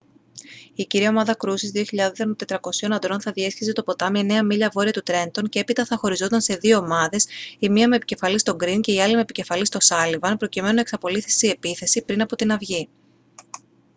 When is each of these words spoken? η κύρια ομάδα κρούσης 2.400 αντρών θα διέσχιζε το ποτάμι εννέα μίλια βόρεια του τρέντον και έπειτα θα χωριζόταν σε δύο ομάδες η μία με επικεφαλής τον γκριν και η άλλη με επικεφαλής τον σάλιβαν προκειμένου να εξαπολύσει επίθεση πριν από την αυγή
η 0.73 0.85
κύρια 0.85 1.09
ομάδα 1.09 1.35
κρούσης 1.35 1.71
2.400 1.73 2.07
αντρών 2.91 3.21
θα 3.21 3.31
διέσχιζε 3.31 3.71
το 3.73 3.83
ποτάμι 3.83 4.19
εννέα 4.19 4.43
μίλια 4.43 4.69
βόρεια 4.73 4.91
του 4.91 5.01
τρέντον 5.03 5.49
και 5.49 5.59
έπειτα 5.59 5.85
θα 5.85 5.97
χωριζόταν 5.97 6.41
σε 6.41 6.53
δύο 6.55 6.77
ομάδες 6.77 7.27
η 7.59 7.69
μία 7.69 7.87
με 7.87 7.95
επικεφαλής 7.95 8.43
τον 8.43 8.55
γκριν 8.55 8.81
και 8.81 8.91
η 8.93 9.01
άλλη 9.01 9.15
με 9.15 9.21
επικεφαλής 9.21 9.69
τον 9.69 9.81
σάλιβαν 9.81 10.37
προκειμένου 10.37 10.73
να 10.73 10.81
εξαπολύσει 10.81 11.47
επίθεση 11.47 12.01
πριν 12.03 12.21
από 12.21 12.35
την 12.35 12.51
αυγή 12.51 12.89